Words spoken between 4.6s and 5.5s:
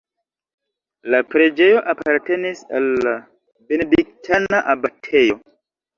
abatejo.